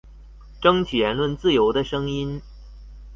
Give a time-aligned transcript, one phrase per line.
[0.59, 2.41] 爭取言論自由的聲音